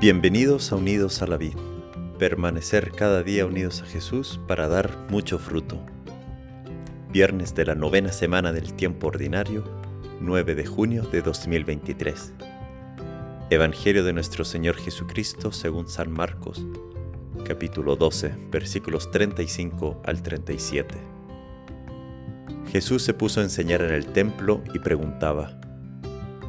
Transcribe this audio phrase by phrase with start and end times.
[0.00, 1.60] Bienvenidos a Unidos a la Vida.
[2.18, 5.78] Permanecer cada día unidos a Jesús para dar mucho fruto.
[7.10, 9.62] Viernes de la novena semana del tiempo ordinario,
[10.22, 12.32] 9 de junio de 2023.
[13.50, 16.64] Evangelio de nuestro Señor Jesucristo según San Marcos,
[17.44, 20.94] capítulo 12, versículos 35 al 37.
[22.72, 25.60] Jesús se puso a enseñar en el templo y preguntaba,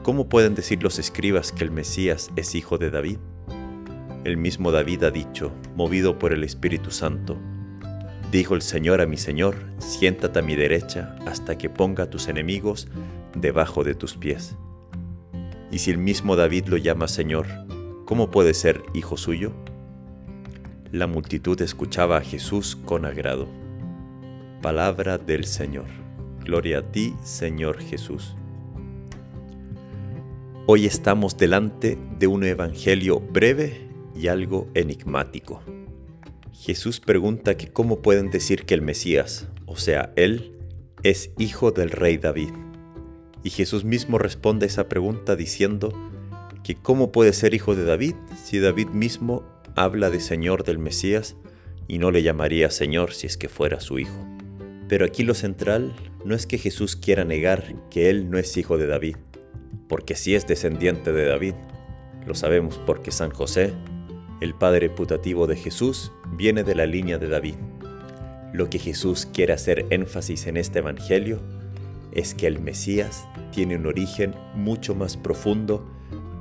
[0.03, 3.17] ¿Cómo pueden decir los escribas que el Mesías es hijo de David?
[4.23, 7.37] El mismo David ha dicho, movido por el Espíritu Santo,
[8.31, 12.29] Dijo el Señor a mi Señor, siéntate a mi derecha hasta que ponga a tus
[12.29, 12.87] enemigos
[13.35, 14.55] debajo de tus pies.
[15.69, 17.45] Y si el mismo David lo llama Señor,
[18.05, 19.51] ¿cómo puede ser hijo suyo?
[20.93, 23.49] La multitud escuchaba a Jesús con agrado.
[24.61, 25.87] Palabra del Señor.
[26.45, 28.37] Gloria a ti, Señor Jesús.
[30.67, 35.61] Hoy estamos delante de un evangelio breve y algo enigmático.
[36.53, 40.53] Jesús pregunta que cómo pueden decir que el Mesías, o sea, Él,
[41.03, 42.51] es hijo del rey David.
[43.43, 45.91] Y Jesús mismo responde a esa pregunta diciendo
[46.63, 49.43] que cómo puede ser hijo de David si David mismo
[49.75, 51.35] habla de Señor del Mesías
[51.87, 54.25] y no le llamaría Señor si es que fuera su hijo.
[54.87, 55.95] Pero aquí lo central
[56.25, 59.15] no es que Jesús quiera negar que Él no es hijo de David,
[59.87, 61.55] porque sí es descendiente de David.
[62.27, 63.73] Lo sabemos porque San José
[64.41, 67.55] el padre putativo de Jesús viene de la línea de David.
[68.53, 71.39] Lo que Jesús quiere hacer énfasis en este Evangelio
[72.11, 75.87] es que el Mesías tiene un origen mucho más profundo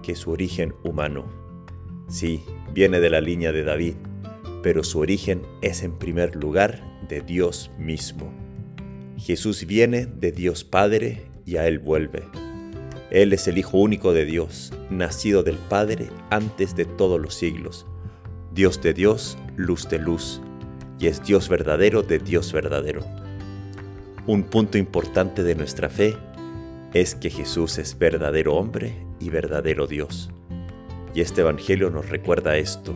[0.03, 1.27] que su origen humano.
[2.09, 2.42] Sí,
[2.73, 3.95] viene de la línea de David,
[4.62, 8.33] pero su origen es en primer lugar de Dios mismo.
[9.19, 12.23] Jesús viene de Dios Padre y a Él vuelve.
[13.11, 17.84] Él es el Hijo único de Dios, nacido del Padre antes de todos los siglos,
[18.55, 20.40] Dios de Dios, luz de luz,
[21.01, 23.05] y es Dios verdadero de Dios verdadero.
[24.29, 26.17] Un punto importante de nuestra fe
[26.95, 30.30] es que Jesús es verdadero hombre y verdadero Dios.
[31.12, 32.95] Y este Evangelio nos recuerda esto.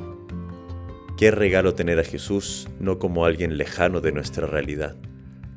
[1.16, 4.94] Qué regalo tener a Jesús no como alguien lejano de nuestra realidad,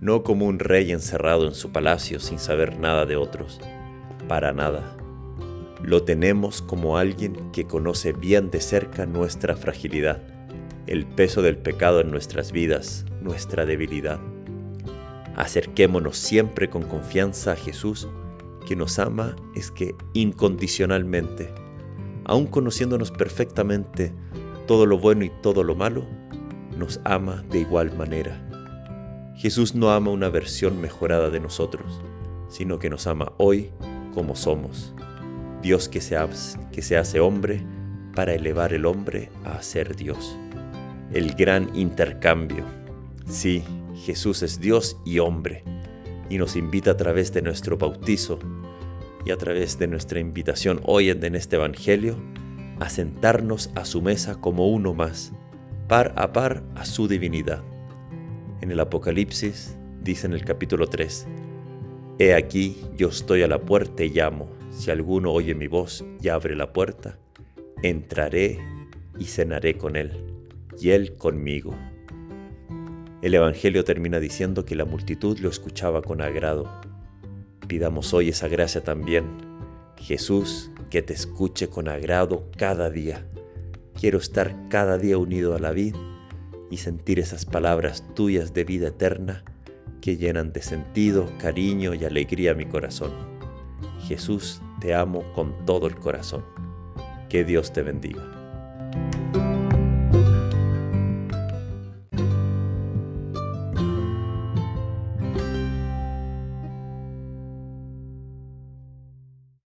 [0.01, 3.59] no como un rey encerrado en su palacio sin saber nada de otros
[4.27, 4.95] para nada.
[5.83, 10.21] Lo tenemos como alguien que conoce bien de cerca nuestra fragilidad,
[10.87, 14.19] el peso del pecado en nuestras vidas, nuestra debilidad.
[15.35, 18.07] Acerquémonos siempre con confianza a Jesús,
[18.65, 21.53] que nos ama es que incondicionalmente,
[22.25, 24.13] aun conociéndonos perfectamente
[24.65, 26.05] todo lo bueno y todo lo malo,
[26.77, 28.43] nos ama de igual manera.
[29.35, 32.01] Jesús no ama una versión mejorada de nosotros,
[32.49, 33.71] sino que nos ama hoy
[34.35, 34.93] somos.
[35.61, 37.63] Dios que se, hace, que se hace hombre
[38.15, 40.37] para elevar el hombre a ser Dios.
[41.13, 42.63] El gran intercambio.
[43.27, 43.63] Sí,
[44.05, 45.63] Jesús es Dios y hombre,
[46.29, 48.39] y nos invita a través de nuestro bautizo
[49.25, 52.15] y a través de nuestra invitación hoy en este Evangelio
[52.79, 55.33] a sentarnos a su mesa como uno más,
[55.87, 57.63] par a par a su divinidad.
[58.61, 61.27] En el Apocalipsis dice en el capítulo 3,
[62.19, 64.49] He aquí, yo estoy a la puerta y llamo.
[64.71, 67.19] Si alguno oye mi voz y abre la puerta,
[67.83, 68.59] entraré
[69.19, 70.11] y cenaré con él,
[70.79, 71.75] y él conmigo.
[73.21, 76.81] El Evangelio termina diciendo que la multitud lo escuchaba con agrado.
[77.67, 79.25] Pidamos hoy esa gracia también.
[79.97, 83.27] Jesús, que te escuche con agrado cada día.
[83.93, 85.99] Quiero estar cada día unido a la vida
[86.71, 89.43] y sentir esas palabras tuyas de vida eterna
[90.01, 93.11] que llenan de sentido, cariño y alegría mi corazón.
[94.07, 96.45] Jesús, te amo con todo el corazón.
[97.29, 98.36] Que Dios te bendiga.